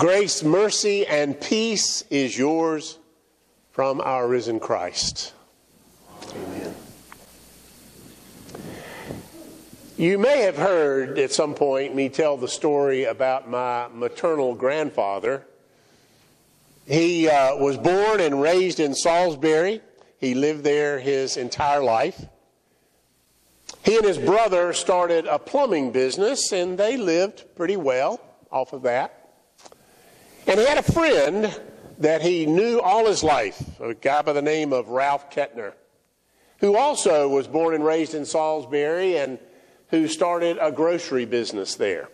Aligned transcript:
Grace, 0.00 0.42
mercy, 0.42 1.06
and 1.06 1.38
peace 1.38 2.04
is 2.08 2.38
yours 2.38 2.98
from 3.70 4.00
our 4.00 4.26
risen 4.26 4.58
Christ. 4.58 5.34
Amen. 6.34 6.74
You 9.98 10.16
may 10.16 10.40
have 10.40 10.56
heard 10.56 11.18
at 11.18 11.32
some 11.32 11.52
point 11.52 11.94
me 11.94 12.08
tell 12.08 12.38
the 12.38 12.48
story 12.48 13.04
about 13.04 13.50
my 13.50 13.88
maternal 13.92 14.54
grandfather. 14.54 15.44
He 16.86 17.28
uh, 17.28 17.56
was 17.56 17.76
born 17.76 18.20
and 18.20 18.40
raised 18.40 18.80
in 18.80 18.94
Salisbury. 18.94 19.82
He 20.18 20.32
lived 20.32 20.64
there 20.64 20.98
his 20.98 21.36
entire 21.36 21.82
life. 21.82 22.24
He 23.84 23.96
and 23.96 24.06
his 24.06 24.16
brother 24.16 24.72
started 24.72 25.26
a 25.26 25.38
plumbing 25.38 25.92
business, 25.92 26.52
and 26.52 26.78
they 26.78 26.96
lived 26.96 27.44
pretty 27.54 27.76
well 27.76 28.18
off 28.50 28.72
of 28.72 28.80
that. 28.84 29.19
And 30.46 30.58
he 30.58 30.66
had 30.66 30.78
a 30.78 30.82
friend 30.82 31.54
that 31.98 32.22
he 32.22 32.46
knew 32.46 32.80
all 32.80 33.06
his 33.06 33.22
life, 33.22 33.62
a 33.80 33.94
guy 33.94 34.22
by 34.22 34.32
the 34.32 34.42
name 34.42 34.72
of 34.72 34.88
Ralph 34.88 35.30
Ketner, 35.30 35.74
who 36.58 36.76
also 36.76 37.28
was 37.28 37.46
born 37.46 37.74
and 37.74 37.84
raised 37.84 38.14
in 38.14 38.24
Salisbury 38.24 39.18
and 39.18 39.38
who 39.88 40.08
started 40.08 40.56
a 40.60 40.72
grocery 40.72 41.26
business 41.26 41.74
there. 41.74 42.08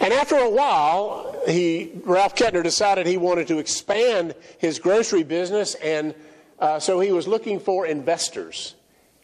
And 0.00 0.12
after 0.12 0.36
a 0.36 0.50
while, 0.50 1.40
he, 1.48 1.92
Ralph 2.04 2.36
Ketner 2.36 2.62
decided 2.62 3.06
he 3.06 3.16
wanted 3.16 3.48
to 3.48 3.58
expand 3.58 4.34
his 4.58 4.78
grocery 4.78 5.24
business, 5.24 5.74
and 5.76 6.14
uh, 6.58 6.78
so 6.78 7.00
he 7.00 7.10
was 7.10 7.26
looking 7.26 7.58
for 7.58 7.86
investors. 7.86 8.74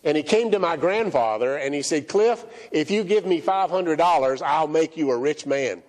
And 0.02 0.16
he 0.16 0.23
came 0.23 0.51
to 0.51 0.59
my 0.59 0.77
grandfather 0.77 1.57
and 1.57 1.74
he 1.74 1.80
said, 1.80 2.09
Cliff, 2.09 2.45
if 2.71 2.91
you 2.91 3.05
give 3.05 3.24
me 3.24 3.41
$500, 3.41 4.43
I'll 4.43 4.68
make 4.68 4.96
you 4.96 5.10
a 5.10 5.16
rich 5.16 5.46
man. 5.46 5.82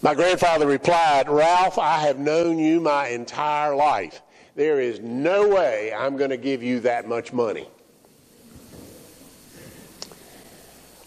My 0.00 0.14
grandfather 0.14 0.66
replied, 0.66 1.28
Ralph, 1.28 1.76
I 1.76 1.98
have 1.98 2.18
known 2.20 2.58
you 2.58 2.80
my 2.80 3.08
entire 3.08 3.74
life. 3.74 4.22
There 4.54 4.80
is 4.80 5.00
no 5.00 5.48
way 5.48 5.92
I'm 5.92 6.16
going 6.16 6.30
to 6.30 6.36
give 6.36 6.62
you 6.62 6.80
that 6.80 7.08
much 7.08 7.32
money. 7.32 7.68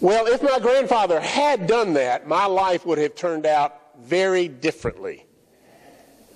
Well, 0.01 0.25
if 0.27 0.41
my 0.43 0.59
grandfather 0.59 1.21
had 1.21 1.67
done 1.67 1.93
that, 1.93 2.27
my 2.27 2.45
life 2.45 2.85
would 2.85 2.97
have 2.97 3.15
turned 3.15 3.45
out 3.45 3.79
very 4.01 4.49
differently. 4.49 5.25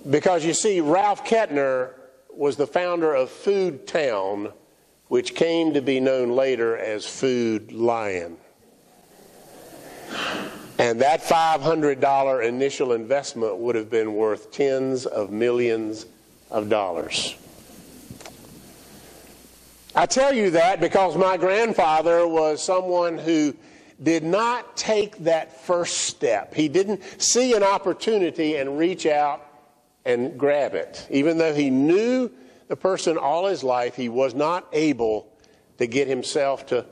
Because 0.08 0.44
you 0.44 0.54
see, 0.54 0.80
Ralph 0.80 1.26
Ketner 1.26 1.92
was 2.30 2.56
the 2.56 2.66
founder 2.66 3.12
of 3.12 3.28
Food 3.28 3.86
Town, 3.86 4.52
which 5.08 5.34
came 5.34 5.74
to 5.74 5.82
be 5.82 6.00
known 6.00 6.30
later 6.30 6.76
as 6.76 7.06
Food 7.06 7.72
Lion. 7.72 8.38
And 10.78 11.00
that 11.00 11.22
$500 11.22 12.46
initial 12.46 12.92
investment 12.92 13.56
would 13.56 13.76
have 13.76 13.90
been 13.90 14.14
worth 14.14 14.50
tens 14.50 15.06
of 15.06 15.30
millions 15.30 16.06
of 16.50 16.68
dollars. 16.68 17.34
I 19.94 20.04
tell 20.04 20.34
you 20.34 20.50
that 20.50 20.80
because 20.80 21.16
my 21.16 21.38
grandfather 21.38 22.26
was 22.28 22.62
someone 22.62 23.16
who 23.16 23.56
did 24.02 24.22
not 24.22 24.76
take 24.76 25.16
that 25.24 25.64
first 25.64 25.96
step. 26.02 26.52
He 26.52 26.68
didn't 26.68 27.02
see 27.22 27.54
an 27.54 27.62
opportunity 27.62 28.56
and 28.56 28.78
reach 28.78 29.06
out 29.06 29.42
and 30.04 30.38
grab 30.38 30.74
it. 30.74 31.06
Even 31.10 31.38
though 31.38 31.54
he 31.54 31.70
knew 31.70 32.30
the 32.68 32.76
person 32.76 33.16
all 33.16 33.46
his 33.46 33.64
life, 33.64 33.96
he 33.96 34.10
was 34.10 34.34
not 34.34 34.68
able 34.74 35.28
to 35.78 35.86
get 35.86 36.08
himself 36.08 36.66
to 36.66 36.84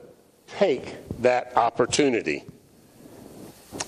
take 0.47 0.95
that 1.21 1.55
opportunity. 1.55 2.43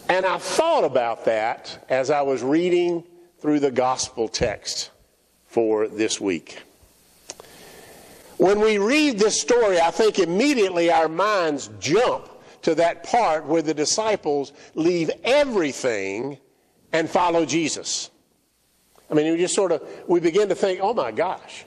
And 0.10 0.26
I 0.26 0.38
thought 0.38 0.84
about 0.84 1.26
that 1.26 1.86
as 1.90 2.10
I 2.10 2.22
was 2.22 2.42
reading 2.44 3.04
through 3.40 3.60
the 3.60 3.72
gospel 3.72 4.28
text 4.28 4.92
for 5.46 5.88
this 5.88 6.20
week. 6.20 6.64
When 8.38 8.60
we 8.60 8.78
read 8.78 9.18
this 9.18 9.40
story, 9.42 9.80
I 9.80 9.92
think 9.92 10.20
immediately 10.20 10.92
our 10.92 11.08
minds 11.08 11.70
jump 11.80 12.30
to 12.62 12.76
that 12.76 13.04
part 13.04 13.46
where 13.46 13.62
the 13.62 13.74
disciples 13.74 14.54
leave 14.76 15.10
everything 15.24 16.38
and 16.94 17.10
follow 17.10 17.46
Jesus. 17.46 18.10
I 19.10 19.14
mean, 19.14 19.32
we 19.32 19.38
just 19.38 19.56
sort 19.56 19.72
of, 19.72 19.88
we 20.08 20.20
begin 20.20 20.50
to 20.50 20.56
think, 20.56 20.80
oh 20.82 20.94
my 20.94 21.12
gosh, 21.12 21.66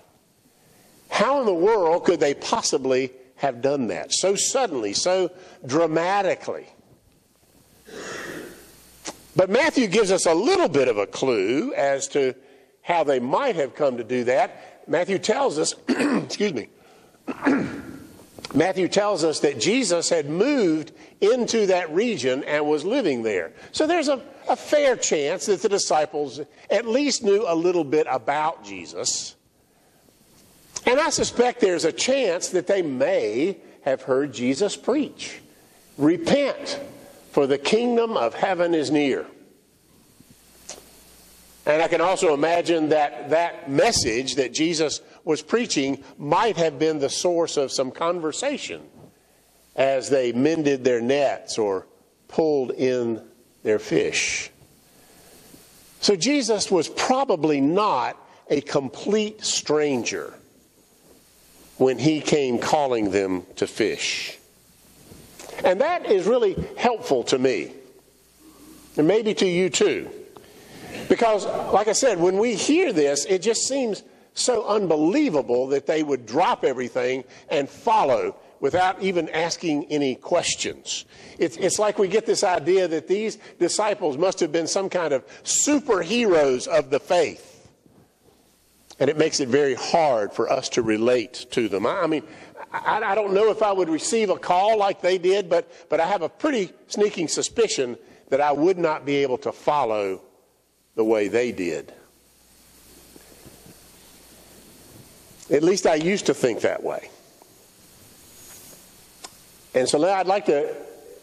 how 1.08 1.40
in 1.40 1.46
the 1.46 1.54
world 1.54 2.04
could 2.04 2.20
they 2.20 2.34
possibly 2.34 3.12
have 3.36 3.62
done 3.62 3.88
that 3.88 4.12
so 4.12 4.34
suddenly, 4.36 4.92
so 4.92 5.30
dramatically? 5.66 6.66
But 9.40 9.48
Matthew 9.48 9.86
gives 9.86 10.12
us 10.12 10.26
a 10.26 10.34
little 10.34 10.68
bit 10.68 10.86
of 10.86 10.98
a 10.98 11.06
clue 11.06 11.72
as 11.72 12.08
to 12.08 12.34
how 12.82 13.04
they 13.04 13.20
might 13.20 13.56
have 13.56 13.74
come 13.74 13.96
to 13.96 14.04
do 14.04 14.24
that. 14.24 14.84
Matthew 14.86 15.18
tells 15.18 15.58
us, 15.58 15.74
excuse 15.88 16.52
me, 16.52 16.68
Matthew 18.54 18.86
tells 18.86 19.24
us 19.24 19.40
that 19.40 19.58
Jesus 19.58 20.10
had 20.10 20.28
moved 20.28 20.92
into 21.22 21.64
that 21.68 21.90
region 21.90 22.44
and 22.44 22.66
was 22.66 22.84
living 22.84 23.22
there. 23.22 23.52
So 23.72 23.86
there's 23.86 24.08
a, 24.08 24.20
a 24.46 24.56
fair 24.56 24.94
chance 24.94 25.46
that 25.46 25.62
the 25.62 25.70
disciples 25.70 26.42
at 26.68 26.86
least 26.86 27.24
knew 27.24 27.46
a 27.48 27.54
little 27.54 27.84
bit 27.84 28.06
about 28.10 28.62
Jesus. 28.62 29.36
And 30.84 31.00
I 31.00 31.08
suspect 31.08 31.60
there's 31.60 31.86
a 31.86 31.92
chance 31.92 32.50
that 32.50 32.66
they 32.66 32.82
may 32.82 33.56
have 33.86 34.02
heard 34.02 34.34
Jesus 34.34 34.76
preach. 34.76 35.40
Repent, 35.96 36.78
for 37.30 37.46
the 37.46 37.58
kingdom 37.58 38.16
of 38.16 38.34
heaven 38.34 38.74
is 38.74 38.90
near. 38.90 39.26
And 41.66 41.82
I 41.82 41.88
can 41.88 42.00
also 42.00 42.34
imagine 42.34 42.88
that 42.88 43.30
that 43.30 43.70
message 43.70 44.36
that 44.36 44.52
Jesus 44.52 45.00
was 45.24 45.42
preaching 45.42 46.02
might 46.18 46.56
have 46.56 46.78
been 46.78 46.98
the 46.98 47.10
source 47.10 47.56
of 47.56 47.70
some 47.70 47.90
conversation 47.90 48.82
as 49.76 50.10
they 50.10 50.32
mended 50.32 50.82
their 50.82 51.00
nets 51.00 51.58
or 51.58 51.86
pulled 52.28 52.72
in 52.72 53.22
their 53.62 53.78
fish. 53.78 54.50
So 56.00 56.16
Jesus 56.16 56.70
was 56.70 56.88
probably 56.88 57.60
not 57.60 58.16
a 58.48 58.62
complete 58.62 59.44
stranger 59.44 60.34
when 61.76 61.98
he 61.98 62.20
came 62.20 62.58
calling 62.58 63.10
them 63.10 63.44
to 63.56 63.66
fish. 63.66 64.39
And 65.64 65.80
that 65.80 66.06
is 66.06 66.26
really 66.26 66.56
helpful 66.76 67.22
to 67.24 67.38
me, 67.38 67.72
and 68.96 69.06
maybe 69.06 69.34
to 69.34 69.46
you 69.46 69.70
too. 69.70 70.10
Because, 71.08 71.46
like 71.72 71.88
I 71.88 71.92
said, 71.92 72.18
when 72.18 72.38
we 72.38 72.54
hear 72.54 72.92
this, 72.92 73.24
it 73.26 73.42
just 73.42 73.66
seems 73.66 74.02
so 74.34 74.66
unbelievable 74.66 75.66
that 75.68 75.86
they 75.86 76.02
would 76.02 76.24
drop 76.26 76.64
everything 76.64 77.24
and 77.50 77.68
follow 77.68 78.36
without 78.60 79.02
even 79.02 79.28
asking 79.30 79.86
any 79.86 80.14
questions. 80.14 81.04
It's, 81.38 81.56
it's 81.56 81.78
like 81.78 81.98
we 81.98 82.08
get 82.08 82.26
this 82.26 82.44
idea 82.44 82.86
that 82.88 83.08
these 83.08 83.38
disciples 83.58 84.18
must 84.18 84.38
have 84.40 84.52
been 84.52 84.66
some 84.66 84.88
kind 84.88 85.12
of 85.12 85.26
superheroes 85.42 86.68
of 86.68 86.90
the 86.90 87.00
faith. 87.00 87.46
And 88.98 89.08
it 89.08 89.16
makes 89.16 89.40
it 89.40 89.48
very 89.48 89.74
hard 89.74 90.32
for 90.32 90.52
us 90.52 90.68
to 90.70 90.82
relate 90.82 91.46
to 91.52 91.68
them. 91.68 91.86
I, 91.86 92.02
I 92.02 92.06
mean, 92.06 92.22
I, 92.72 93.00
I 93.02 93.14
don't 93.14 93.32
know 93.32 93.50
if 93.50 93.62
I 93.62 93.72
would 93.72 93.88
receive 93.88 94.30
a 94.30 94.38
call 94.38 94.78
like 94.78 95.00
they 95.00 95.18
did, 95.18 95.48
but, 95.48 95.70
but 95.88 96.00
I 96.00 96.06
have 96.06 96.22
a 96.22 96.28
pretty 96.28 96.72
sneaking 96.88 97.28
suspicion 97.28 97.96
that 98.28 98.40
I 98.40 98.52
would 98.52 98.78
not 98.78 99.04
be 99.04 99.16
able 99.16 99.38
to 99.38 99.52
follow 99.52 100.22
the 100.94 101.04
way 101.04 101.28
they 101.28 101.52
did. 101.52 101.92
At 105.50 105.62
least 105.62 105.86
I 105.86 105.96
used 105.96 106.26
to 106.26 106.34
think 106.34 106.60
that 106.60 106.82
way. 106.82 107.10
And 109.74 109.88
so 109.88 109.98
now 109.98 110.14
I'd 110.14 110.26
like 110.26 110.46
to 110.46 110.74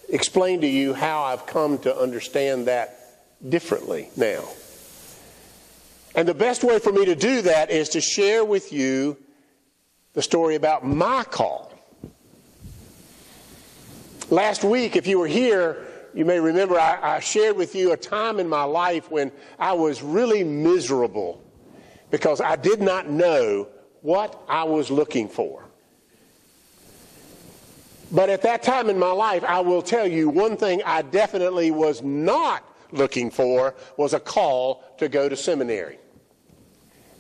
explain 0.10 0.62
to 0.62 0.68
you 0.68 0.94
how 0.94 1.24
I've 1.24 1.46
come 1.46 1.78
to 1.80 1.96
understand 1.96 2.68
that 2.68 3.00
differently 3.48 4.10
now. 4.16 4.44
And 6.16 6.28
the 6.28 6.34
best 6.34 6.64
way 6.64 6.80
for 6.80 6.92
me 6.92 7.06
to 7.06 7.16
do 7.16 7.42
that 7.44 7.70
is 7.70 7.90
to 7.90 8.02
share 8.02 8.44
with 8.44 8.74
you 8.74 9.18
the 10.18 10.24
story 10.24 10.56
about 10.56 10.84
my 10.84 11.24
call. 11.24 11.72
Last 14.32 14.64
week, 14.64 14.96
if 14.96 15.06
you 15.06 15.20
were 15.20 15.28
here, 15.28 15.86
you 16.16 16.26
may 16.26 16.40
remember 16.40 16.80
I, 16.80 17.18
I, 17.18 17.20
shared 17.20 17.56
with 17.56 17.76
you 17.76 17.92
a 17.92 17.98
time 17.98 18.40
in 18.40 18.50
my 18.50 18.64
life 18.64 19.12
when 19.12 19.32
I 19.60 19.74
was 19.74 20.02
really 20.02 20.44
miserable 20.44 21.44
because 22.10 22.42
I 22.42 22.56
did 22.56 22.82
not 22.82 23.08
know 23.08 23.68
what 24.02 24.42
I 24.50 24.64
was 24.64 24.90
looking 24.90 25.30
for. 25.30 25.66
But 28.12 28.32
at 28.32 28.42
that 28.42 28.64
time 28.64 28.90
in 28.90 28.98
my 28.98 29.12
life, 29.12 29.44
I 29.44 29.60
will 29.60 29.84
tell 29.84 30.08
you 30.08 30.30
one 30.30 30.58
thing 30.58 30.82
I 30.84 31.04
definitely 31.04 31.70
was 31.70 32.02
not 32.02 32.64
looking 32.92 33.30
for 33.30 33.76
was 33.98 34.16
a 34.16 34.20
call 34.20 34.84
to 34.98 35.10
go 35.10 35.30
to 35.30 35.38
seminary. 35.38 36.00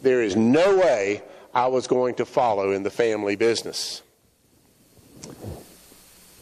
There 0.01 0.23
is 0.23 0.35
no 0.35 0.77
way 0.77 1.21
I 1.57 1.65
was 1.65 1.87
going 1.87 2.13
to 2.15 2.25
follow 2.25 2.71
in 2.71 2.83
the 2.83 2.91
family 2.91 3.35
business. 3.35 4.03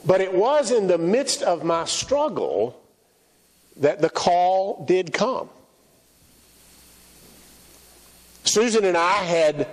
But 0.05 0.19
it 0.19 0.33
was 0.33 0.71
in 0.71 0.87
the 0.87 0.97
midst 0.97 1.41
of 1.41 1.63
my 1.63 1.85
struggle 1.85 2.77
that 3.77 4.01
the 4.01 4.09
call 4.09 4.83
did 4.83 5.13
come. 5.13 5.47
Susan 8.43 8.83
and 8.83 8.97
I 8.97 9.13
had 9.23 9.69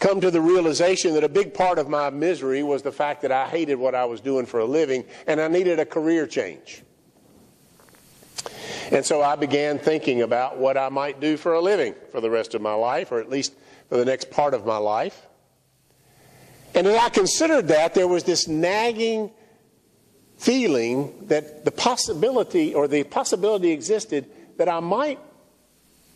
come 0.00 0.20
to 0.20 0.30
the 0.30 0.42
realization 0.42 1.14
that 1.14 1.24
a 1.24 1.30
big 1.30 1.54
part 1.54 1.78
of 1.78 1.88
my 1.88 2.10
misery 2.10 2.62
was 2.62 2.82
the 2.82 2.92
fact 2.92 3.22
that 3.22 3.32
I 3.32 3.48
hated 3.48 3.76
what 3.76 3.94
I 3.94 4.04
was 4.04 4.20
doing 4.20 4.44
for 4.44 4.60
a 4.60 4.66
living 4.66 5.06
and 5.26 5.40
I 5.40 5.48
needed 5.48 5.80
a 5.80 5.86
career 5.86 6.26
change. 6.26 6.82
And 8.90 9.02
so 9.02 9.22
I 9.22 9.36
began 9.36 9.78
thinking 9.78 10.20
about 10.20 10.58
what 10.58 10.76
I 10.76 10.90
might 10.90 11.20
do 11.20 11.38
for 11.38 11.54
a 11.54 11.60
living 11.62 11.94
for 12.12 12.20
the 12.20 12.28
rest 12.28 12.54
of 12.54 12.60
my 12.60 12.74
life, 12.74 13.12
or 13.12 13.18
at 13.18 13.30
least 13.30 13.54
for 13.94 13.98
the 13.98 14.04
next 14.04 14.28
part 14.32 14.54
of 14.54 14.66
my 14.66 14.76
life. 14.76 15.28
And 16.74 16.84
as 16.84 16.96
I 16.96 17.10
considered 17.10 17.68
that, 17.68 17.94
there 17.94 18.08
was 18.08 18.24
this 18.24 18.48
nagging 18.48 19.30
feeling 20.36 21.14
that 21.28 21.64
the 21.64 21.70
possibility 21.70 22.74
or 22.74 22.88
the 22.88 23.04
possibility 23.04 23.70
existed 23.70 24.28
that 24.56 24.68
I 24.68 24.80
might 24.80 25.20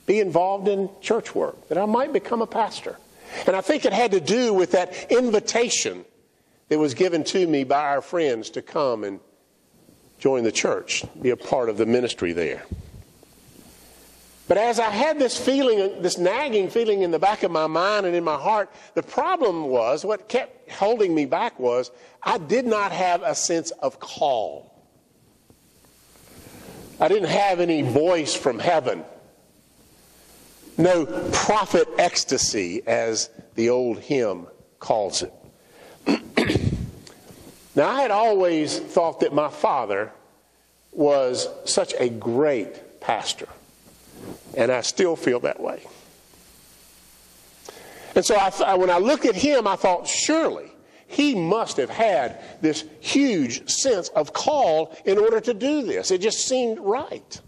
be 0.07 0.19
involved 0.19 0.67
in 0.67 0.91
church 1.01 1.37
work, 1.37 1.69
that 1.69 1.79
I 1.79 1.87
might 1.87 2.13
become 2.13 2.43
a 2.43 2.49
pastor. 2.49 2.99
And 3.47 3.55
I 3.55 3.61
think 3.61 3.85
it 3.85 3.93
had 3.93 4.11
to 4.11 4.21
do 4.21 4.53
with 4.53 4.73
that 4.73 5.13
invitation 5.13 6.05
that 6.71 6.81
was 6.81 6.95
given 6.95 7.23
to 7.23 7.47
me 7.47 7.63
by 7.63 7.85
our 7.85 8.03
friends 8.03 8.51
to 8.51 8.61
come 8.61 9.05
and 9.05 9.21
join 10.19 10.43
the 10.43 10.51
church, 10.51 11.05
be 11.23 11.31
a 11.31 11.37
part 11.37 11.69
of 11.69 11.77
the 11.77 11.87
ministry 11.87 12.33
there. 12.33 12.65
But 14.49 14.57
as 14.57 14.81
I 14.81 14.89
had 14.89 15.19
this 15.19 15.39
feeling, 15.39 16.01
this 16.01 16.17
nagging 16.17 16.71
feeling 16.71 17.03
in 17.03 17.11
the 17.11 17.19
back 17.19 17.43
of 17.43 17.51
my 17.51 17.67
mind 17.67 18.07
and 18.07 18.17
in 18.17 18.25
my 18.25 18.37
heart, 18.37 18.71
the 18.95 19.03
problem 19.03 19.65
was, 19.65 20.07
what 20.07 20.27
kept 20.27 20.73
holding 20.73 21.15
me 21.15 21.27
back 21.27 21.61
was, 21.61 21.91
I 22.23 22.39
did 22.39 22.65
not 22.65 22.91
have 22.91 23.23
a 23.23 23.35
sense 23.35 23.71
of 23.73 24.01
call. 24.01 24.75
I 26.99 27.09
didn't 27.09 27.29
have 27.29 27.61
any 27.61 27.83
voice 27.83 28.35
from 28.35 28.59
heaven. 28.59 29.05
No 30.79 31.05
prophet 31.33 31.87
ecstasy, 31.99 32.83
as 32.87 33.29
the 33.55 33.69
old 33.69 33.99
hymn 33.99 34.47
calls 34.79 35.23
it. 35.23 35.33
now, 37.77 37.91
I 37.91 38.01
had 38.01 38.11
always 38.11 38.79
thought 38.79 39.21
that 39.21 39.35
my 39.35 39.51
father 39.51 40.11
was 40.91 41.49
such 41.67 41.93
a 41.99 42.09
great 42.09 43.01
pastor. 43.01 43.49
And 44.57 44.73
I 44.73 44.81
still 44.81 45.17
feel 45.17 45.41
that 45.41 45.61
way. 45.61 45.83
And 48.15 48.25
so 48.25 48.35
I, 48.35 48.75
when 48.75 48.91
I 48.91 48.99
looked 48.99 49.27
at 49.27 49.35
him, 49.35 49.67
I 49.67 49.77
thought, 49.77 50.09
surely 50.09 50.73
he 51.07 51.35
must 51.35 51.77
have 51.77 51.91
had 51.91 52.43
this 52.61 52.85
huge 53.01 53.69
sense 53.69 54.09
of 54.09 54.33
call 54.33 54.97
in 55.05 55.19
order 55.19 55.41
to 55.41 55.55
do 55.55 55.83
this. 55.83 56.11
It 56.11 56.21
just 56.21 56.47
seemed 56.47 56.79
right. 56.81 57.41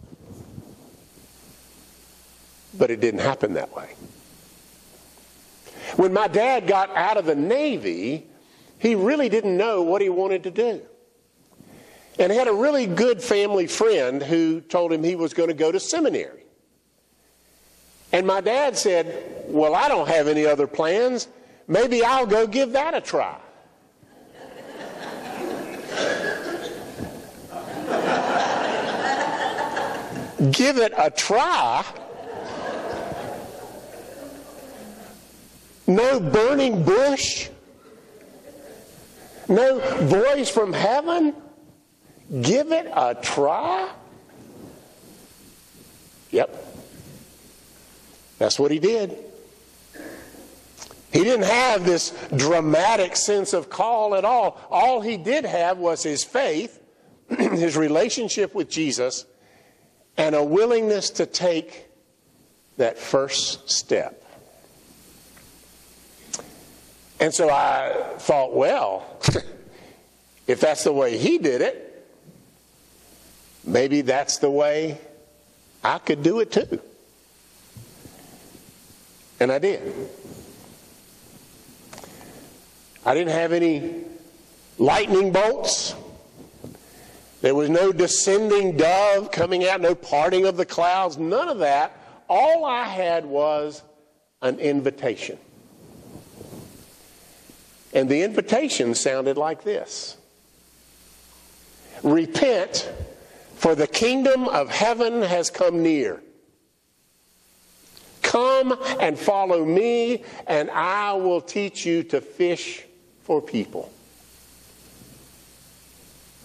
But 2.79 2.91
it 2.91 3.01
didn't 3.01 3.21
happen 3.21 3.55
that 3.55 3.75
way. 3.75 3.91
When 5.97 6.13
my 6.13 6.29
dad 6.29 6.67
got 6.67 6.95
out 6.97 7.17
of 7.17 7.27
the 7.27 7.35
Navy, 7.35 8.27
he 8.79 8.95
really 8.95 9.29
didn't 9.29 9.57
know 9.57 9.83
what 9.83 10.01
he 10.01 10.09
wanted 10.09 10.45
to 10.45 10.51
do. 10.51 10.81
And 12.19 12.31
he 12.31 12.39
had 12.39 12.49
a 12.49 12.55
really 12.55 12.87
good 12.87 13.23
family 13.23 13.67
friend 13.67 14.23
who 14.23 14.61
told 14.61 14.93
him 14.93 15.03
he 15.03 15.17
was 15.17 15.35
going 15.35 15.49
to 15.49 15.55
go 15.55 15.73
to 15.73 15.81
seminary. 15.81 16.45
And 18.13 18.27
my 18.27 18.41
dad 18.41 18.77
said, 18.77 19.45
Well, 19.47 19.75
I 19.75 19.89
don't 19.89 20.09
have 20.09 20.29
any 20.29 20.47
other 20.47 20.67
plans. 20.67 21.29
Maybe 21.69 22.05
I'll 22.05 22.27
go 22.27 22.47
give 22.47 22.73
that 22.73 22.95
a 22.95 23.01
try. 23.01 23.37
give 30.51 30.79
it 30.79 30.93
a 30.97 31.11
try? 31.11 31.85
No 35.87 36.21
burning 36.21 36.85
bush? 36.85 37.49
No 39.49 39.81
voice 40.07 40.49
from 40.49 40.73
heaven? 40.73 41.35
Give 42.43 42.71
it 42.71 42.87
a 42.95 43.17
try? 43.21 43.91
Yep. 46.31 46.70
That's 48.41 48.59
what 48.59 48.71
he 48.71 48.79
did. 48.79 49.19
He 51.13 51.23
didn't 51.23 51.45
have 51.45 51.85
this 51.85 52.17
dramatic 52.35 53.15
sense 53.15 53.53
of 53.53 53.69
call 53.69 54.15
at 54.15 54.25
all. 54.25 54.59
All 54.71 55.03
he 55.03 55.19
did 55.19 55.45
have 55.45 55.77
was 55.77 56.03
his 56.03 56.25
faith, 56.25 56.81
his 57.29 57.77
relationship 57.77 58.55
with 58.55 58.71
Jesus, 58.71 59.27
and 60.17 60.35
a 60.35 60.43
willingness 60.43 61.11
to 61.11 61.27
take 61.27 61.91
that 62.79 62.99
first 62.99 63.69
step. 63.69 64.25
And 67.21 67.35
so 67.35 67.51
I 67.51 67.95
thought, 68.21 68.57
well, 68.57 69.21
if 70.47 70.61
that's 70.61 70.85
the 70.85 70.95
way 70.95 71.19
he 71.19 71.37
did 71.37 71.61
it, 71.61 72.09
maybe 73.65 74.01
that's 74.01 74.39
the 74.39 74.51
way 74.51 74.99
I 75.85 75.99
could 75.99 76.23
do 76.23 76.41
it 76.41 76.53
too. 76.53 76.81
And 79.41 79.51
I 79.51 79.59
did. 79.59 79.81
I 83.07 83.15
didn't 83.15 83.33
have 83.33 83.53
any 83.53 84.05
lightning 84.79 85.33
bolts. 85.33 85.95
There 87.41 87.55
was 87.55 87.71
no 87.71 87.91
descending 87.91 88.77
dove 88.77 89.31
coming 89.33 89.67
out, 89.67 89.81
no 89.81 89.95
parting 89.95 90.45
of 90.45 90.59
the 90.59 90.67
clouds, 90.67 91.17
none 91.17 91.49
of 91.49 91.59
that. 91.61 91.97
All 92.29 92.67
I 92.67 92.85
had 92.85 93.25
was 93.25 93.83
an 94.43 94.59
invitation. 94.59 95.39
And 97.95 98.09
the 98.09 98.23
invitation 98.23 98.95
sounded 98.95 99.37
like 99.39 99.65
this 99.65 100.19
Repent, 102.03 102.91
for 103.57 103.75
the 103.75 103.87
kingdom 103.87 104.47
of 104.49 104.69
heaven 104.69 105.23
has 105.23 105.51
come 105.51 105.83
near. 105.83 106.23
Come 108.31 108.79
and 109.01 109.19
follow 109.19 109.65
me, 109.65 110.23
and 110.47 110.71
I 110.71 111.15
will 111.15 111.41
teach 111.41 111.85
you 111.85 112.05
to 112.05 112.21
fish 112.21 112.85
for 113.23 113.43
people. 113.43 113.93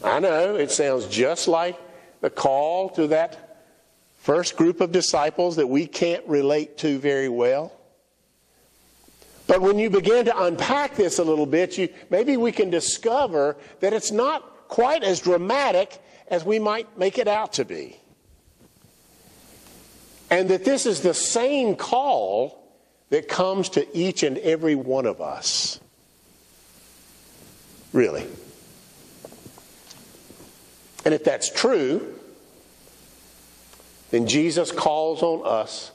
I 0.04 0.20
know 0.20 0.56
it 0.56 0.72
sounds 0.72 1.06
just 1.06 1.48
like 1.48 1.80
the 2.22 2.32
call 2.32 2.90
to 2.90 3.06
that 3.10 3.68
first 4.18 4.58
group 4.58 4.82
of 4.82 4.92
disciples 4.92 5.58
that 5.58 5.68
we 5.68 5.86
can't 5.86 6.26
relate 6.28 6.80
to 6.80 6.98
very 6.98 7.30
well. 7.30 7.72
But 9.46 9.62
when 9.62 9.78
you 9.78 9.92
begin 9.92 10.26
to 10.26 10.44
unpack 10.44 10.96
this 10.96 11.20
a 11.20 11.24
little 11.24 11.46
bit, 11.46 11.78
you, 11.78 11.90
maybe 12.10 12.36
we 12.36 12.52
can 12.52 12.72
discover 12.72 13.58
that 13.82 13.94
it's 13.94 14.12
not 14.12 14.70
quite 14.70 15.04
as 15.04 15.20
dramatic 15.20 16.02
as 16.30 16.44
we 16.44 16.58
might 16.58 16.98
make 16.98 17.20
it 17.20 17.28
out 17.28 17.54
to 17.54 17.64
be. 17.64 18.00
And 20.30 20.50
that 20.50 20.66
this 20.66 20.86
is 20.86 21.02
the 21.02 21.14
same 21.14 21.76
call 21.76 22.62
that 23.10 23.28
comes 23.28 23.70
to 23.70 23.98
each 23.98 24.24
and 24.24 24.38
every 24.40 24.76
one 24.76 25.06
of 25.06 25.22
us. 25.22 25.80
Really. 27.94 28.28
And 31.06 31.14
if 31.14 31.24
that's 31.24 31.50
true, 31.52 32.16
then 34.10 34.28
Jesus 34.28 34.72
calls 34.72 35.22
on 35.22 35.42
us 35.46 35.92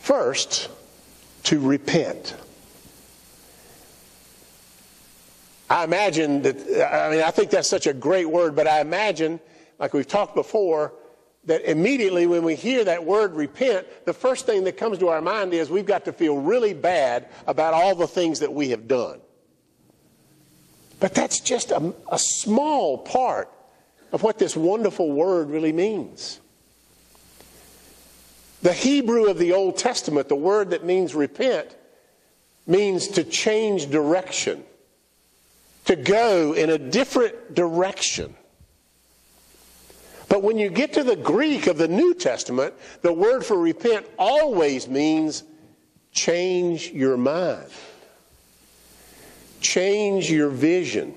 first 0.00 0.68
to 1.44 1.60
repent. 1.60 2.36
I 5.68 5.82
imagine 5.82 6.42
that, 6.42 6.56
I 6.92 7.10
mean, 7.10 7.22
I 7.22 7.32
think 7.32 7.50
that's 7.50 7.68
such 7.68 7.88
a 7.88 7.92
great 7.92 8.30
word, 8.30 8.54
but 8.54 8.68
I 8.68 8.80
imagine, 8.80 9.40
like 9.80 9.92
we've 9.92 10.06
talked 10.06 10.36
before, 10.36 10.92
that 11.46 11.68
immediately 11.70 12.26
when 12.26 12.42
we 12.42 12.54
hear 12.54 12.84
that 12.84 13.04
word 13.04 13.34
repent, 13.34 13.86
the 14.04 14.12
first 14.12 14.46
thing 14.46 14.64
that 14.64 14.76
comes 14.76 14.98
to 14.98 15.08
our 15.08 15.22
mind 15.22 15.54
is 15.54 15.70
we've 15.70 15.86
got 15.86 16.04
to 16.04 16.12
feel 16.12 16.36
really 16.36 16.74
bad 16.74 17.28
about 17.46 17.72
all 17.72 17.94
the 17.94 18.06
things 18.06 18.40
that 18.40 18.52
we 18.52 18.70
have 18.70 18.86
done. 18.88 19.20
But 20.98 21.14
that's 21.14 21.40
just 21.40 21.70
a, 21.70 21.94
a 22.10 22.18
small 22.18 22.98
part 22.98 23.50
of 24.12 24.22
what 24.22 24.38
this 24.38 24.56
wonderful 24.56 25.12
word 25.12 25.50
really 25.50 25.72
means. 25.72 26.40
The 28.62 28.72
Hebrew 28.72 29.26
of 29.26 29.38
the 29.38 29.52
Old 29.52 29.76
Testament, 29.76 30.28
the 30.28 30.34
word 30.34 30.70
that 30.70 30.84
means 30.84 31.14
repent, 31.14 31.76
means 32.66 33.08
to 33.08 33.22
change 33.22 33.90
direction, 33.90 34.64
to 35.84 35.94
go 35.94 36.52
in 36.54 36.70
a 36.70 36.78
different 36.78 37.54
direction. 37.54 38.34
But 40.36 40.42
when 40.42 40.58
you 40.58 40.68
get 40.68 40.92
to 40.92 41.02
the 41.02 41.16
Greek 41.16 41.66
of 41.66 41.78
the 41.78 41.88
New 41.88 42.12
Testament, 42.12 42.74
the 43.00 43.10
word 43.10 43.42
for 43.42 43.58
repent 43.58 44.04
always 44.18 44.86
means 44.86 45.44
change 46.12 46.90
your 46.90 47.16
mind, 47.16 47.70
change 49.62 50.30
your 50.30 50.50
vision, 50.50 51.14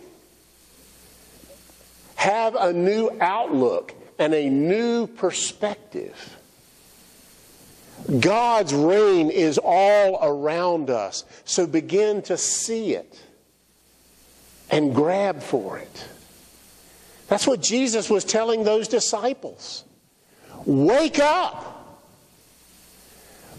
have 2.16 2.56
a 2.56 2.72
new 2.72 3.12
outlook, 3.20 3.94
and 4.20 4.34
a 4.34 4.50
new 4.50 5.06
perspective. 5.06 6.38
God's 8.22 8.74
reign 8.74 9.32
is 9.32 9.60
all 9.62 10.18
around 10.22 10.90
us, 10.90 11.26
so 11.44 11.68
begin 11.68 12.22
to 12.22 12.38
see 12.38 12.94
it 12.94 13.22
and 14.70 14.96
grab 14.96 15.44
for 15.44 15.78
it. 15.78 16.06
That's 17.30 17.46
what 17.46 17.62
Jesus 17.62 18.10
was 18.10 18.26
telling 18.26 18.64
those 18.64 18.88
disciples. 18.88 19.86
Wake 20.66 21.20
up. 21.20 21.68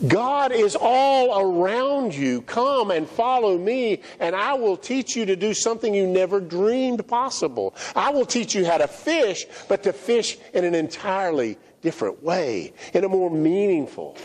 God 0.07 0.51
is 0.51 0.77
all 0.81 1.63
around 1.63 2.15
you. 2.15 2.43
Come 2.43 2.91
and 2.91 3.09
follow 3.09 3.59
me, 3.59 4.01
and 4.19 4.35
I 4.35 4.55
will 4.55 4.77
teach 4.77 5.15
you 5.15 5.27
to 5.27 5.37
do 5.37 5.53
something 5.53 5.95
you 5.95 6.07
never 6.07 6.41
dreamed 6.41 7.07
possible. 7.07 7.75
I 7.95 8.11
will 8.11 8.25
teach 8.25 8.55
you 8.55 8.65
how 8.65 8.79
to 8.79 8.89
fish, 8.89 9.45
but 9.69 9.83
to 9.83 9.93
fish 9.93 10.39
in 10.55 10.65
an 10.65 10.75
entirely 10.75 11.59
different 11.83 12.23
way, 12.23 12.73
in 12.95 13.05
a 13.05 13.09
more 13.09 13.31
meaningful, 13.31 14.17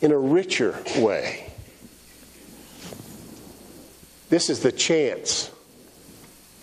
in 0.00 0.10
a 0.10 0.18
richer 0.18 0.82
way. 0.96 1.52
This 4.30 4.50
is 4.50 4.60
the 4.60 4.72
chance 4.72 5.50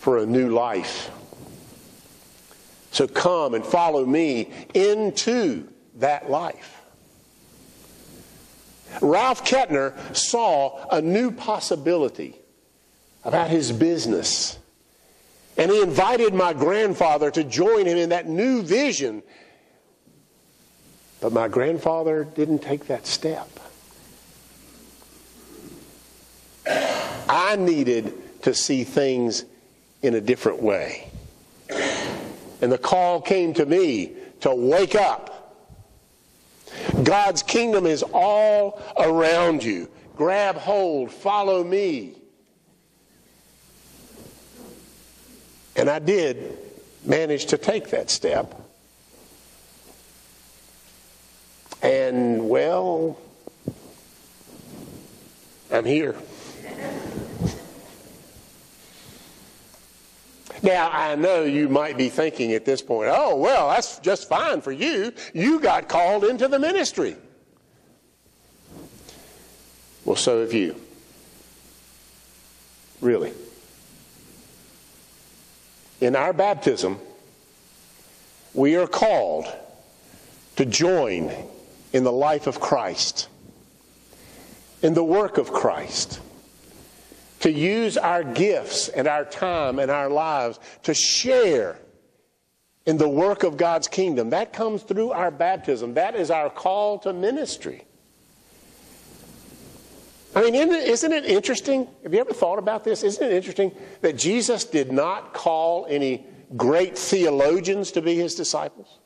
for 0.06 0.18
a 0.18 0.24
new 0.24 0.50
life. 0.50 1.10
So 2.92 3.08
come 3.08 3.54
and 3.54 3.66
follow 3.66 4.06
me 4.06 4.52
into 4.72 5.66
that 5.96 6.30
life. 6.30 6.80
Ralph 9.00 9.44
Ketner 9.44 9.98
saw 10.14 10.86
a 10.90 11.02
new 11.02 11.32
possibility 11.32 12.36
about 13.24 13.50
his 13.50 13.72
business. 13.72 14.60
And 15.56 15.72
he 15.72 15.82
invited 15.82 16.32
my 16.34 16.52
grandfather 16.52 17.32
to 17.32 17.42
join 17.42 17.86
him 17.86 17.98
in 17.98 18.10
that 18.10 18.28
new 18.28 18.62
vision. 18.62 19.24
But 21.20 21.32
my 21.32 21.48
grandfather 21.48 22.22
didn't 22.22 22.60
take 22.60 22.86
that 22.86 23.08
step. 23.08 23.48
I 27.28 27.56
needed 27.56 28.42
to 28.42 28.54
see 28.54 28.84
things 28.84 29.44
in 30.02 30.14
a 30.14 30.20
different 30.20 30.62
way. 30.62 31.10
And 32.60 32.72
the 32.72 32.78
call 32.78 33.20
came 33.20 33.54
to 33.54 33.66
me 33.66 34.12
to 34.40 34.54
wake 34.54 34.94
up 34.94 35.36
God's 37.02 37.42
kingdom 37.42 37.86
is 37.86 38.02
all 38.02 38.82
around 38.98 39.62
you. 39.62 39.88
Grab 40.16 40.56
hold, 40.56 41.10
follow 41.10 41.62
me. 41.62 42.14
And 45.74 45.90
I 45.90 45.98
did 45.98 46.56
manage 47.04 47.46
to 47.46 47.58
take 47.58 47.90
that 47.90 48.10
step. 48.10 48.62
And, 51.82 52.48
well, 52.48 53.18
I'm 55.70 55.84
here. 55.84 56.16
Now, 60.62 60.90
I 60.90 61.14
know 61.14 61.44
you 61.44 61.68
might 61.68 61.96
be 61.96 62.08
thinking 62.08 62.52
at 62.52 62.64
this 62.64 62.82
point, 62.82 63.10
oh, 63.12 63.36
well, 63.36 63.68
that's 63.68 63.98
just 63.98 64.28
fine 64.28 64.60
for 64.60 64.72
you. 64.72 65.12
You 65.34 65.60
got 65.60 65.88
called 65.88 66.24
into 66.24 66.48
the 66.48 66.58
ministry. 66.58 67.16
Well, 70.04 70.16
so 70.16 70.40
have 70.40 70.52
you. 70.52 70.76
Really. 73.00 73.32
In 76.00 76.16
our 76.16 76.32
baptism, 76.32 76.98
we 78.54 78.76
are 78.76 78.86
called 78.86 79.46
to 80.56 80.64
join 80.64 81.32
in 81.92 82.04
the 82.04 82.12
life 82.12 82.46
of 82.46 82.60
Christ, 82.60 83.28
in 84.82 84.94
the 84.94 85.04
work 85.04 85.38
of 85.38 85.52
Christ 85.52 86.20
to 87.46 87.52
use 87.52 87.96
our 87.96 88.24
gifts 88.24 88.88
and 88.88 89.06
our 89.06 89.24
time 89.24 89.78
and 89.78 89.88
our 89.88 90.10
lives 90.10 90.58
to 90.82 90.92
share 90.92 91.78
in 92.86 92.98
the 92.98 93.08
work 93.08 93.44
of 93.44 93.56
God's 93.56 93.86
kingdom. 93.86 94.30
That 94.30 94.52
comes 94.52 94.82
through 94.82 95.12
our 95.12 95.30
baptism. 95.30 95.94
That 95.94 96.16
is 96.16 96.32
our 96.32 96.50
call 96.50 96.98
to 97.00 97.12
ministry. 97.12 97.84
I 100.34 100.42
mean, 100.42 100.56
isn't 100.56 101.12
it 101.12 101.24
interesting? 101.24 101.86
Have 102.02 102.12
you 102.12 102.18
ever 102.18 102.32
thought 102.32 102.58
about 102.58 102.82
this? 102.82 103.04
Isn't 103.04 103.24
it 103.24 103.32
interesting 103.32 103.70
that 104.00 104.16
Jesus 104.16 104.64
did 104.64 104.90
not 104.90 105.32
call 105.32 105.86
any 105.88 106.26
great 106.56 106.98
theologians 106.98 107.92
to 107.92 108.02
be 108.02 108.16
his 108.16 108.34
disciples? 108.34 108.98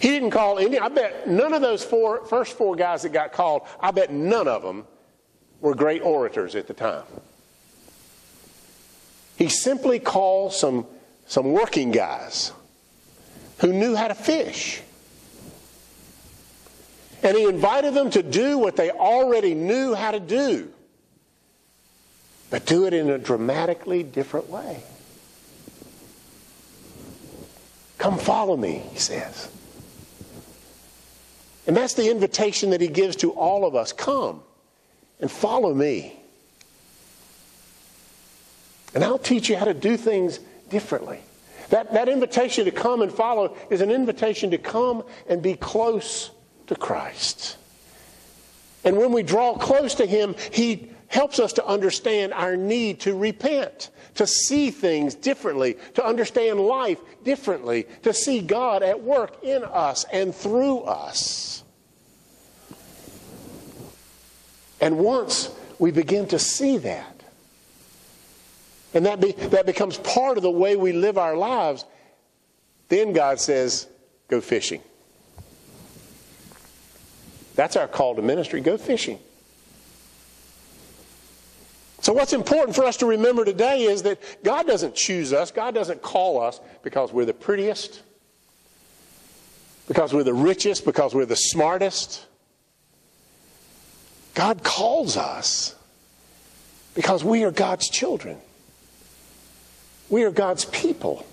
He 0.00 0.08
didn't 0.08 0.32
call 0.32 0.58
any, 0.58 0.78
I 0.78 0.88
bet 0.88 1.28
none 1.30 1.54
of 1.54 1.62
those 1.62 1.82
four, 1.82 2.26
first 2.26 2.58
four 2.58 2.76
guys 2.76 3.04
that 3.04 3.14
got 3.14 3.32
called, 3.32 3.62
I 3.80 3.90
bet 3.90 4.12
none 4.12 4.46
of 4.46 4.60
them 4.60 4.84
were 5.60 5.74
great 5.74 6.02
orators 6.02 6.54
at 6.54 6.66
the 6.66 6.74
time. 6.74 7.04
He 9.36 9.48
simply 9.48 9.98
called 9.98 10.52
some, 10.52 10.86
some 11.26 11.52
working 11.52 11.90
guys 11.90 12.52
who 13.58 13.72
knew 13.72 13.94
how 13.94 14.08
to 14.08 14.14
fish. 14.14 14.80
And 17.22 17.36
he 17.36 17.44
invited 17.44 17.94
them 17.94 18.10
to 18.10 18.22
do 18.22 18.58
what 18.58 18.76
they 18.76 18.90
already 18.90 19.54
knew 19.54 19.94
how 19.94 20.10
to 20.10 20.20
do, 20.20 20.70
but 22.50 22.66
do 22.66 22.86
it 22.86 22.94
in 22.94 23.10
a 23.10 23.18
dramatically 23.18 24.02
different 24.02 24.48
way. 24.48 24.82
Come 27.98 28.18
follow 28.18 28.56
me, 28.56 28.82
he 28.92 28.98
says. 28.98 29.50
And 31.66 31.76
that's 31.76 31.94
the 31.94 32.10
invitation 32.10 32.70
that 32.70 32.80
he 32.80 32.88
gives 32.88 33.16
to 33.16 33.32
all 33.32 33.66
of 33.66 33.74
us. 33.74 33.92
Come 33.92 34.42
and 35.20 35.30
follow 35.30 35.72
me. 35.74 36.18
And 38.94 39.04
I'll 39.04 39.18
teach 39.18 39.48
you 39.48 39.56
how 39.56 39.64
to 39.66 39.74
do 39.74 39.96
things 39.96 40.40
differently. 40.70 41.20
That, 41.70 41.92
that 41.94 42.08
invitation 42.08 42.64
to 42.64 42.70
come 42.70 43.02
and 43.02 43.12
follow 43.12 43.56
is 43.70 43.80
an 43.80 43.90
invitation 43.90 44.50
to 44.52 44.58
come 44.58 45.02
and 45.28 45.42
be 45.42 45.54
close 45.54 46.30
to 46.68 46.76
Christ. 46.76 47.56
And 48.84 48.96
when 48.96 49.12
we 49.12 49.22
draw 49.22 49.54
close 49.56 49.96
to 49.96 50.06
Him, 50.06 50.34
He 50.52 50.90
helps 51.08 51.38
us 51.40 51.52
to 51.54 51.66
understand 51.66 52.32
our 52.32 52.56
need 52.56 53.00
to 53.00 53.16
repent, 53.16 53.90
to 54.14 54.26
see 54.26 54.70
things 54.70 55.14
differently, 55.14 55.76
to 55.94 56.04
understand 56.04 56.60
life 56.60 56.98
differently, 57.24 57.86
to 58.02 58.12
see 58.12 58.40
God 58.40 58.82
at 58.82 59.02
work 59.02 59.42
in 59.42 59.64
us 59.64 60.04
and 60.12 60.34
through 60.34 60.80
us. 60.80 61.64
And 64.80 64.98
once 64.98 65.50
we 65.78 65.90
begin 65.90 66.26
to 66.28 66.38
see 66.38 66.78
that, 66.78 67.22
and 68.94 69.04
that, 69.06 69.20
be, 69.20 69.32
that 69.32 69.66
becomes 69.66 69.98
part 69.98 70.36
of 70.36 70.42
the 70.42 70.50
way 70.50 70.76
we 70.76 70.92
live 70.92 71.18
our 71.18 71.36
lives, 71.36 71.84
then 72.88 73.12
God 73.12 73.40
says, 73.40 73.86
go 74.28 74.40
fishing. 74.40 74.80
That's 77.56 77.76
our 77.76 77.88
call 77.88 78.14
to 78.14 78.22
ministry 78.22 78.60
go 78.60 78.76
fishing. 78.76 79.18
So, 82.00 82.12
what's 82.12 82.34
important 82.34 82.76
for 82.76 82.84
us 82.84 82.98
to 82.98 83.06
remember 83.06 83.44
today 83.44 83.82
is 83.82 84.02
that 84.04 84.20
God 84.44 84.66
doesn't 84.66 84.94
choose 84.94 85.32
us, 85.32 85.50
God 85.50 85.74
doesn't 85.74 86.02
call 86.02 86.40
us 86.40 86.60
because 86.84 87.12
we're 87.12 87.24
the 87.24 87.34
prettiest, 87.34 88.02
because 89.88 90.12
we're 90.14 90.22
the 90.22 90.34
richest, 90.34 90.84
because 90.84 91.14
we're 91.14 91.26
the 91.26 91.34
smartest. 91.34 92.26
God 94.36 94.62
calls 94.62 95.16
us 95.16 95.74
because 96.94 97.24
we 97.24 97.44
are 97.44 97.50
God's 97.50 97.88
children. 97.88 98.36
We 100.10 100.24
are 100.24 100.30
God's 100.30 100.66
people. 100.66 101.26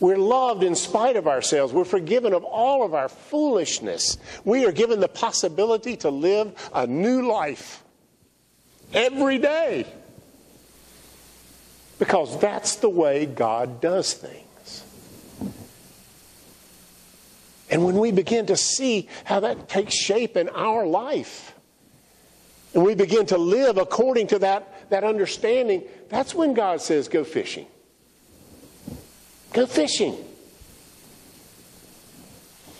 We're 0.00 0.18
loved 0.18 0.64
in 0.64 0.74
spite 0.74 1.14
of 1.14 1.28
ourselves. 1.28 1.72
We're 1.72 1.84
forgiven 1.84 2.34
of 2.34 2.42
all 2.42 2.82
of 2.82 2.94
our 2.94 3.08
foolishness. 3.08 4.18
We 4.44 4.66
are 4.66 4.72
given 4.72 4.98
the 4.98 5.06
possibility 5.06 5.96
to 5.98 6.10
live 6.10 6.52
a 6.74 6.84
new 6.84 7.28
life 7.28 7.84
every 8.92 9.38
day 9.38 9.86
because 12.00 12.40
that's 12.40 12.74
the 12.76 12.88
way 12.88 13.24
God 13.24 13.80
does 13.80 14.14
things. 14.14 14.48
And 17.74 17.84
when 17.84 17.98
we 17.98 18.12
begin 18.12 18.46
to 18.46 18.56
see 18.56 19.08
how 19.24 19.40
that 19.40 19.68
takes 19.68 19.94
shape 19.94 20.36
in 20.36 20.48
our 20.50 20.86
life, 20.86 21.56
and 22.72 22.84
we 22.84 22.94
begin 22.94 23.26
to 23.26 23.36
live 23.36 23.78
according 23.78 24.28
to 24.28 24.38
that, 24.38 24.88
that 24.90 25.02
understanding, 25.02 25.82
that's 26.08 26.36
when 26.36 26.54
God 26.54 26.80
says, 26.80 27.08
Go 27.08 27.24
fishing. 27.24 27.66
Go 29.52 29.66
fishing. 29.66 30.16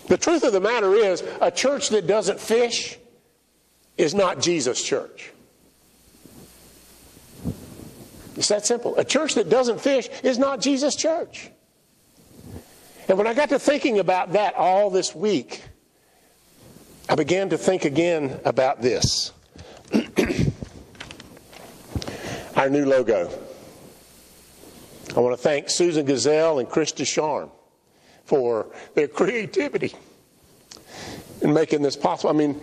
The 0.07 0.17
truth 0.17 0.45
of 0.45 0.53
the 0.53 0.61
matter 0.61 0.95
is, 0.95 1.21
a 1.41 1.51
church 1.51 1.89
that 1.89 2.07
doesn't 2.07 2.39
fish 2.39 2.97
is 3.97 4.13
not 4.13 4.39
Jesus' 4.39 4.81
church. 4.81 5.33
It's 8.37 8.47
that 8.47 8.65
simple. 8.65 8.95
A 8.97 9.03
church 9.03 9.35
that 9.35 9.49
doesn't 9.49 9.81
fish 9.81 10.07
is 10.23 10.39
not 10.39 10.61
Jesus' 10.61 10.95
church. 10.95 11.51
And 13.07 13.17
when 13.17 13.27
I 13.27 13.33
got 13.33 13.49
to 13.49 13.59
thinking 13.59 13.99
about 13.99 14.31
that 14.33 14.55
all 14.55 14.89
this 14.89 15.13
week, 15.13 15.63
I 17.07 17.13
began 17.13 17.49
to 17.49 17.57
think 17.57 17.85
again 17.85 18.39
about 18.45 18.81
this. 18.81 19.31
Our 22.55 22.69
new 22.69 22.85
logo. 22.85 23.29
I 25.15 25.19
want 25.19 25.37
to 25.37 25.41
thank 25.41 25.69
Susan 25.69 26.03
Gazelle 26.05 26.57
and 26.57 26.67
Chris 26.67 26.91
Descharm 26.91 27.51
for 28.25 28.67
their 28.95 29.07
creativity 29.09 29.93
in 31.41 31.53
making 31.53 31.83
this 31.83 31.95
possible. 31.95 32.31
I 32.31 32.33
mean, 32.33 32.59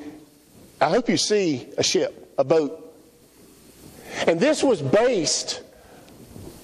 I 0.80 0.88
hope 0.88 1.08
you 1.08 1.16
see 1.16 1.68
a 1.78 1.84
ship, 1.84 2.34
a 2.36 2.42
boat. 2.42 2.80
And 4.26 4.40
this 4.40 4.64
was 4.64 4.82
based 4.82 5.62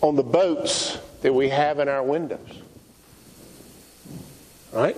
on 0.01 0.17
the 0.17 0.25
boats 0.25 0.99
that 1.23 1.33
we 1.33 1.49
have 1.49 1.79
in 1.79 1.89
our 1.89 2.03
windows. 2.03 2.63
Right? 4.73 4.97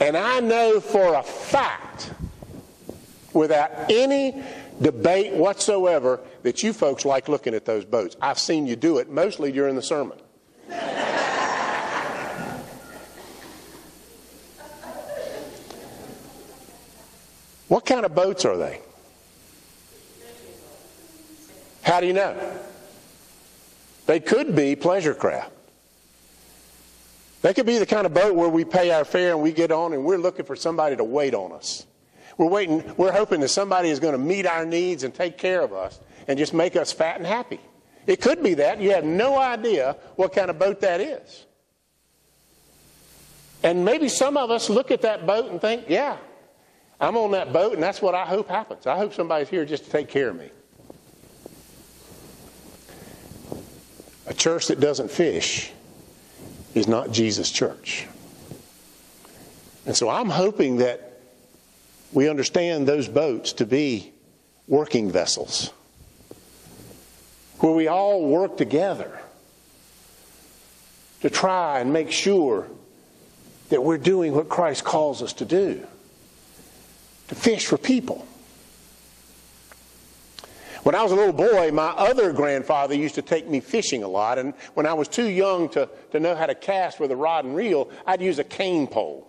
And 0.00 0.16
I 0.16 0.40
know 0.40 0.80
for 0.80 1.14
a 1.14 1.22
fact, 1.22 2.12
without 3.32 3.90
any 3.90 4.42
debate 4.80 5.32
whatsoever, 5.32 6.20
that 6.42 6.62
you 6.62 6.72
folks 6.72 7.04
like 7.04 7.28
looking 7.28 7.54
at 7.54 7.64
those 7.64 7.84
boats. 7.84 8.16
I've 8.20 8.38
seen 8.38 8.66
you 8.66 8.76
do 8.76 8.98
it 8.98 9.08
mostly 9.08 9.52
during 9.52 9.74
the 9.74 9.82
sermon. 9.82 10.18
what 17.68 17.86
kind 17.86 18.04
of 18.04 18.14
boats 18.14 18.44
are 18.44 18.56
they? 18.56 18.80
How 21.82 22.00
do 22.00 22.06
you 22.06 22.12
know? 22.12 22.36
They 24.06 24.20
could 24.20 24.54
be 24.54 24.76
pleasure 24.76 25.14
craft. 25.14 25.52
They 27.46 27.54
could 27.54 27.64
be 27.64 27.78
the 27.78 27.86
kind 27.86 28.06
of 28.06 28.12
boat 28.12 28.34
where 28.34 28.48
we 28.48 28.64
pay 28.64 28.90
our 28.90 29.04
fare 29.04 29.30
and 29.30 29.40
we 29.40 29.52
get 29.52 29.70
on 29.70 29.92
and 29.92 30.04
we're 30.04 30.18
looking 30.18 30.44
for 30.44 30.56
somebody 30.56 30.96
to 30.96 31.04
wait 31.04 31.32
on 31.32 31.52
us. 31.52 31.86
We're 32.36 32.48
waiting, 32.48 32.82
we're 32.96 33.12
hoping 33.12 33.38
that 33.38 33.50
somebody 33.50 33.88
is 33.88 34.00
going 34.00 34.14
to 34.14 34.18
meet 34.18 34.46
our 34.46 34.66
needs 34.66 35.04
and 35.04 35.14
take 35.14 35.38
care 35.38 35.62
of 35.62 35.72
us 35.72 36.00
and 36.26 36.40
just 36.40 36.52
make 36.52 36.74
us 36.74 36.90
fat 36.90 37.18
and 37.18 37.24
happy. 37.24 37.60
It 38.08 38.20
could 38.20 38.42
be 38.42 38.54
that. 38.54 38.80
You 38.80 38.90
have 38.90 39.04
no 39.04 39.38
idea 39.38 39.94
what 40.16 40.32
kind 40.32 40.50
of 40.50 40.58
boat 40.58 40.80
that 40.80 41.00
is. 41.00 41.46
And 43.62 43.84
maybe 43.84 44.08
some 44.08 44.36
of 44.36 44.50
us 44.50 44.68
look 44.68 44.90
at 44.90 45.02
that 45.02 45.24
boat 45.24 45.48
and 45.48 45.60
think, 45.60 45.84
yeah, 45.86 46.16
I'm 47.00 47.16
on 47.16 47.30
that 47.30 47.52
boat 47.52 47.74
and 47.74 47.82
that's 47.82 48.02
what 48.02 48.16
I 48.16 48.26
hope 48.26 48.48
happens. 48.48 48.88
I 48.88 48.96
hope 48.96 49.14
somebody's 49.14 49.48
here 49.48 49.64
just 49.64 49.84
to 49.84 49.90
take 49.90 50.08
care 50.08 50.30
of 50.30 50.36
me. 50.36 50.50
A 54.26 54.34
church 54.34 54.66
that 54.66 54.80
doesn't 54.80 55.12
fish 55.12 55.70
is 56.76 56.86
not 56.86 57.10
Jesus' 57.10 57.50
church. 57.50 58.06
And 59.86 59.96
so 59.96 60.08
I'm 60.08 60.28
hoping 60.28 60.76
that 60.78 61.20
we 62.12 62.28
understand 62.28 62.86
those 62.86 63.08
boats 63.08 63.54
to 63.54 63.66
be 63.66 64.12
working 64.68 65.10
vessels 65.10 65.72
where 67.60 67.72
we 67.72 67.88
all 67.88 68.26
work 68.26 68.58
together 68.58 69.18
to 71.22 71.30
try 71.30 71.80
and 71.80 71.92
make 71.92 72.10
sure 72.10 72.68
that 73.70 73.82
we're 73.82 73.98
doing 73.98 74.34
what 74.34 74.48
Christ 74.48 74.84
calls 74.84 75.22
us 75.22 75.32
to 75.34 75.44
do 75.44 75.84
to 77.28 77.34
fish 77.34 77.66
for 77.66 77.78
people. 77.78 78.26
When 80.86 80.94
I 80.94 81.02
was 81.02 81.10
a 81.10 81.16
little 81.16 81.32
boy, 81.32 81.72
my 81.72 81.88
other 81.88 82.32
grandfather 82.32 82.94
used 82.94 83.16
to 83.16 83.22
take 83.22 83.48
me 83.48 83.58
fishing 83.58 84.04
a 84.04 84.08
lot, 84.08 84.38
and 84.38 84.54
when 84.74 84.86
I 84.86 84.94
was 84.94 85.08
too 85.08 85.26
young 85.26 85.68
to, 85.70 85.88
to 86.12 86.20
know 86.20 86.36
how 86.36 86.46
to 86.46 86.54
cast 86.54 87.00
with 87.00 87.10
a 87.10 87.16
rod 87.16 87.44
and 87.44 87.56
reel, 87.56 87.90
I'd 88.06 88.22
use 88.22 88.38
a 88.38 88.44
cane 88.44 88.86
pole. 88.86 89.28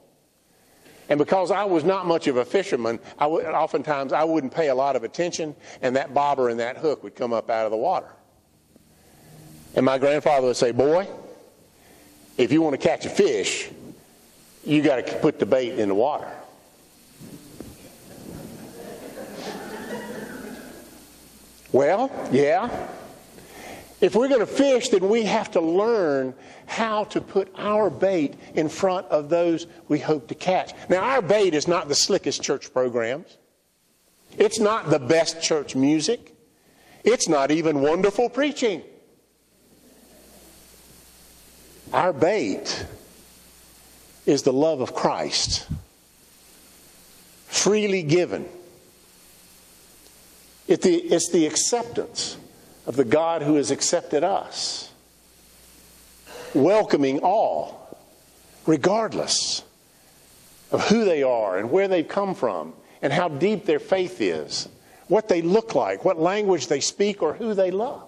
And 1.09 1.17
because 1.17 1.49
I 1.49 1.63
was 1.63 1.83
not 1.83 2.05
much 2.05 2.27
of 2.27 2.37
a 2.37 2.45
fisherman, 2.45 2.99
I 3.17 3.25
would, 3.25 3.43
oftentimes 3.47 4.13
I 4.13 4.23
wouldn't 4.23 4.53
pay 4.53 4.67
a 4.67 4.75
lot 4.75 4.95
of 4.95 5.03
attention, 5.03 5.55
and 5.81 5.95
that 5.95 6.13
bobber 6.13 6.49
and 6.49 6.59
that 6.59 6.77
hook 6.77 7.01
would 7.01 7.15
come 7.15 7.33
up 7.33 7.49
out 7.49 7.65
of 7.65 7.71
the 7.71 7.77
water. 7.77 8.13
And 9.73 9.83
my 9.83 9.97
grandfather 9.97 10.45
would 10.45 10.57
say, 10.57 10.69
Boy, 10.69 11.07
if 12.37 12.51
you 12.51 12.61
want 12.61 12.79
to 12.79 12.87
catch 12.87 13.07
a 13.07 13.09
fish, 13.09 13.67
you 14.63 14.83
got 14.83 15.03
to 15.03 15.15
put 15.15 15.39
the 15.39 15.47
bait 15.47 15.79
in 15.79 15.89
the 15.89 15.95
water. 15.95 16.31
Well, 21.71 22.11
yeah. 22.31 22.87
If 23.99 24.15
we're 24.15 24.27
going 24.27 24.41
to 24.41 24.45
fish, 24.45 24.89
then 24.89 25.09
we 25.09 25.23
have 25.23 25.51
to 25.51 25.61
learn 25.61 26.35
how 26.67 27.05
to 27.05 27.21
put 27.21 27.51
our 27.57 27.89
bait 27.89 28.35
in 28.53 28.69
front 28.69 29.07
of 29.07 29.29
those 29.29 29.65
we 29.87 29.99
hope 29.99 30.27
to 30.27 30.35
catch. 30.35 30.73
Now, 30.87 31.01
our 31.01 31.21
bait 31.21 31.53
is 31.53 31.67
not 31.67 31.87
the 31.87 31.95
slickest 31.95 32.43
church 32.43 32.71
programs. 32.71 33.37
It's 34.37 34.59
not 34.59 34.89
the 34.89 34.99
best 34.99 35.41
church 35.41 35.75
music. 35.75 36.35
It's 37.03 37.27
not 37.27 37.49
even 37.49 37.81
wonderful 37.81 38.29
preaching. 38.29 38.83
Our 41.91 42.13
bait 42.13 42.85
is 44.25 44.43
the 44.43 44.53
love 44.53 44.81
of 44.81 44.93
Christ, 44.93 45.67
freely 47.47 48.03
given 48.03 48.47
it's 50.67 51.29
the 51.29 51.45
acceptance 51.45 52.37
of 52.85 52.95
the 52.95 53.05
God 53.05 53.41
who 53.41 53.55
has 53.55 53.71
accepted 53.71 54.23
us, 54.23 54.91
welcoming 56.53 57.19
all, 57.19 57.97
regardless 58.65 59.63
of 60.71 60.87
who 60.89 61.05
they 61.05 61.23
are 61.23 61.57
and 61.57 61.71
where 61.71 61.87
they've 61.87 62.07
come 62.07 62.35
from 62.35 62.73
and 63.01 63.13
how 63.13 63.29
deep 63.29 63.65
their 63.65 63.79
faith 63.79 64.19
is, 64.19 64.67
what 65.07 65.29
they 65.29 65.41
look 65.41 65.75
like, 65.75 66.03
what 66.03 66.19
language 66.19 66.67
they 66.67 66.79
speak, 66.79 67.21
or 67.21 67.33
who 67.33 67.53
they 67.53 67.71
love. 67.71 68.03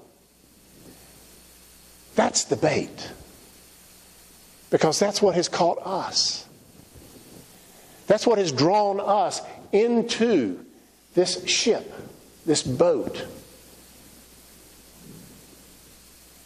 That's 2.16 2.46
the 2.46 2.58
bait. 2.58 3.12
Because 4.70 5.00
that's 5.00 5.22
what 5.22 5.36
has 5.36 5.48
caught 5.48 5.80
us. 5.86 6.46
That's 8.08 8.28
what 8.28 8.38
has 8.38 8.52
drawn 8.52 9.00
us 9.00 9.42
into 9.72 10.66
this 11.14 11.46
ship 11.48 11.94
this 12.50 12.64
boat. 12.64 13.28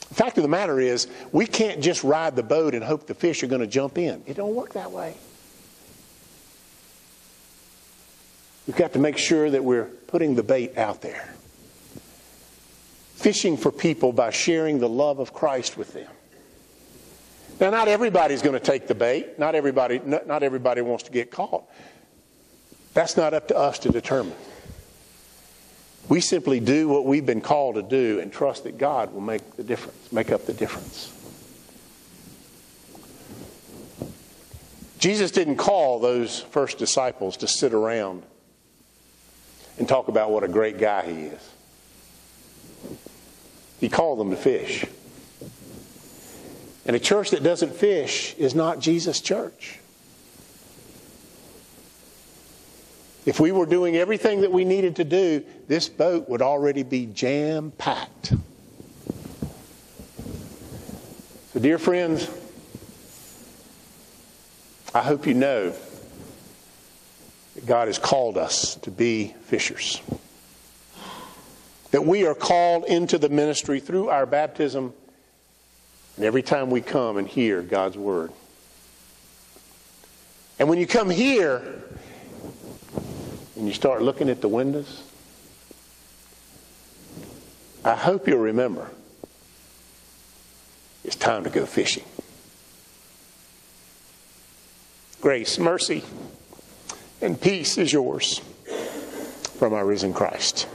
The 0.09 0.15
fact 0.15 0.37
of 0.37 0.43
the 0.43 0.49
matter 0.49 0.81
is, 0.81 1.07
we 1.31 1.47
can't 1.47 1.81
just 1.81 2.03
ride 2.03 2.35
the 2.35 2.43
boat 2.43 2.75
and 2.75 2.83
hope 2.83 3.07
the 3.07 3.15
fish 3.15 3.41
are 3.41 3.47
going 3.47 3.61
to 3.61 3.67
jump 3.67 3.97
in. 3.97 4.21
It 4.27 4.33
don't 4.33 4.53
work 4.53 4.73
that 4.73 4.91
way. 4.91 5.15
We've 8.67 8.75
got 8.75 8.91
to 8.93 8.99
make 8.99 9.17
sure 9.17 9.49
that 9.49 9.63
we're 9.63 9.85
putting 9.85 10.35
the 10.35 10.43
bait 10.43 10.77
out 10.77 11.01
there. 11.01 11.33
Fishing 13.15 13.55
for 13.55 13.71
people 13.71 14.11
by 14.11 14.29
sharing 14.29 14.79
the 14.79 14.89
love 14.89 15.19
of 15.19 15.33
Christ 15.33 15.77
with 15.77 15.93
them. 15.93 16.11
Now, 17.61 17.69
not 17.69 17.87
everybody's 17.87 18.41
going 18.41 18.59
to 18.59 18.59
take 18.59 18.87
the 18.87 18.95
bait. 18.95 19.39
Not 19.39 19.55
everybody, 19.55 20.01
not 20.03 20.43
everybody 20.43 20.81
wants 20.81 21.05
to 21.05 21.11
get 21.11 21.31
caught. 21.31 21.63
That's 22.93 23.15
not 23.15 23.33
up 23.33 23.47
to 23.47 23.57
us 23.57 23.79
to 23.79 23.89
determine. 23.89 24.35
We 26.09 26.19
simply 26.19 26.59
do 26.59 26.87
what 26.87 27.05
we've 27.05 27.25
been 27.25 27.41
called 27.41 27.75
to 27.75 27.81
do 27.81 28.19
and 28.19 28.31
trust 28.31 28.65
that 28.65 28.77
God 28.77 29.13
will 29.13 29.21
make 29.21 29.55
the 29.55 29.63
difference, 29.63 30.11
make 30.11 30.31
up 30.31 30.45
the 30.45 30.53
difference. 30.53 31.11
Jesus 34.99 35.31
didn't 35.31 35.57
call 35.57 35.99
those 35.99 36.41
first 36.41 36.77
disciples 36.77 37.37
to 37.37 37.47
sit 37.47 37.73
around 37.73 38.23
and 39.77 39.87
talk 39.87 40.07
about 40.07 40.31
what 40.31 40.43
a 40.43 40.47
great 40.47 40.77
guy 40.77 41.05
he 41.05 41.21
is. 41.23 41.49
He 43.79 43.89
called 43.89 44.19
them 44.19 44.29
to 44.29 44.37
fish. 44.37 44.85
And 46.85 46.95
a 46.95 46.99
church 46.99 47.31
that 47.31 47.43
doesn't 47.43 47.75
fish 47.75 48.33
is 48.35 48.55
not 48.55 48.79
Jesus' 48.79 49.19
church. 49.19 49.79
If 53.25 53.39
we 53.39 53.51
were 53.51 53.65
doing 53.65 53.95
everything 53.95 54.41
that 54.41 54.51
we 54.51 54.65
needed 54.65 54.97
to 54.97 55.03
do, 55.03 55.43
this 55.67 55.87
boat 55.87 56.27
would 56.27 56.41
already 56.41 56.83
be 56.83 57.05
jam 57.05 57.71
packed. 57.77 58.33
So, 61.53 61.59
dear 61.59 61.77
friends, 61.77 62.29
I 64.93 65.01
hope 65.01 65.25
you 65.25 65.33
know 65.33 65.73
that 67.55 67.65
God 67.65 67.87
has 67.87 67.97
called 67.97 68.37
us 68.37 68.75
to 68.75 68.91
be 68.91 69.33
fishers. 69.43 70.01
That 71.91 72.05
we 72.05 72.25
are 72.25 72.35
called 72.35 72.85
into 72.85 73.17
the 73.17 73.29
ministry 73.29 73.79
through 73.79 74.09
our 74.09 74.25
baptism 74.25 74.93
and 76.15 76.25
every 76.25 76.43
time 76.43 76.69
we 76.69 76.81
come 76.81 77.17
and 77.17 77.27
hear 77.27 77.61
God's 77.61 77.97
word. 77.97 78.31
And 80.59 80.69
when 80.69 80.77
you 80.77 80.85
come 80.85 81.09
here, 81.09 81.83
and 83.63 83.69
you 83.69 83.73
start 83.73 84.01
looking 84.01 84.29
at 84.29 84.41
the 84.41 84.49
windows, 84.49 85.03
I 87.85 87.95
hope 87.95 88.27
you'll 88.27 88.39
remember 88.39 88.89
it's 91.05 91.15
time 91.15 91.45
to 91.45 91.49
go 91.49 91.65
fishing. 91.65 92.03
Grace, 95.21 95.57
mercy, 95.57 96.03
and 97.21 97.39
peace 97.39 97.77
is 97.77 97.93
yours 97.93 98.39
from 99.57 99.73
our 99.73 99.85
risen 99.85 100.13
Christ. 100.13 100.67